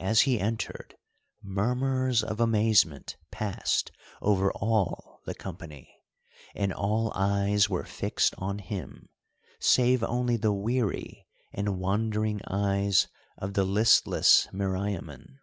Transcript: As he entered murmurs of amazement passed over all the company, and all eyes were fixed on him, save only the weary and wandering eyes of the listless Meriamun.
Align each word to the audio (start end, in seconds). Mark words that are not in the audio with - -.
As 0.00 0.22
he 0.22 0.40
entered 0.40 0.96
murmurs 1.40 2.24
of 2.24 2.40
amazement 2.40 3.16
passed 3.30 3.92
over 4.20 4.50
all 4.50 5.20
the 5.26 5.34
company, 5.36 5.96
and 6.56 6.72
all 6.72 7.12
eyes 7.14 7.70
were 7.70 7.84
fixed 7.84 8.34
on 8.36 8.58
him, 8.58 9.10
save 9.60 10.02
only 10.02 10.36
the 10.36 10.52
weary 10.52 11.28
and 11.52 11.78
wandering 11.78 12.40
eyes 12.50 13.06
of 13.38 13.54
the 13.54 13.62
listless 13.62 14.48
Meriamun. 14.52 15.38